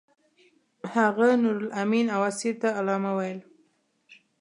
[0.93, 3.39] هغه نورالامین او اسیر ته علامه ویل.